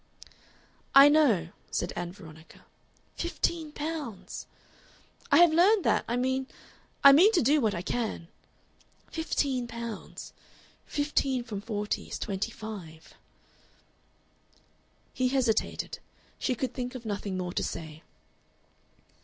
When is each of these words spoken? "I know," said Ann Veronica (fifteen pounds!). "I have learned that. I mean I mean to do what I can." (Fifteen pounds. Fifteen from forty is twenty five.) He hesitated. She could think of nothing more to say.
"I 0.95 1.09
know," 1.09 1.49
said 1.69 1.93
Ann 1.95 2.11
Veronica 2.11 2.65
(fifteen 3.15 3.71
pounds!). 3.71 4.47
"I 5.31 5.37
have 5.37 5.53
learned 5.53 5.83
that. 5.83 6.05
I 6.07 6.15
mean 6.15 6.47
I 7.03 7.11
mean 7.11 7.31
to 7.33 7.41
do 7.43 7.61
what 7.61 7.75
I 7.75 7.83
can." 7.83 8.27
(Fifteen 9.11 9.67
pounds. 9.67 10.33
Fifteen 10.87 11.43
from 11.43 11.61
forty 11.61 12.05
is 12.07 12.17
twenty 12.17 12.49
five.) 12.49 13.13
He 15.13 15.27
hesitated. 15.27 15.99
She 16.39 16.55
could 16.55 16.73
think 16.73 16.95
of 16.95 17.05
nothing 17.05 17.37
more 17.37 17.53
to 17.53 17.61
say. 17.63 18.01